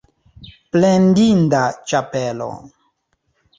[0.75, 1.61] Plendinda
[1.93, 2.51] ĉapelo!